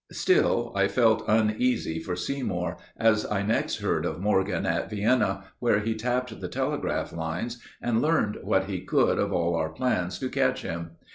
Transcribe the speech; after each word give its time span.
Still 0.11 0.71
I 0.73 0.87
felt 0.87 1.23
uneasy 1.27 1.99
for 1.99 2.15
Seymour, 2.15 2.77
as 2.97 3.23
I 3.29 3.43
next 3.43 3.81
heard 3.81 4.03
of 4.03 4.19
Morgan 4.19 4.65
at 4.65 4.89
Vienna, 4.89 5.43
where 5.59 5.79
he 5.81 5.93
tapped 5.93 6.39
the 6.41 6.47
telegraph 6.47 7.13
lines 7.13 7.61
and 7.83 8.01
learned 8.01 8.39
what 8.41 8.63
he 8.65 8.79
could 8.81 9.19
of 9.19 9.31
all 9.31 9.53
our 9.55 9.69
plans 9.69 10.17
to 10.17 10.29
catch 10.29 10.63
him. 10.63 10.93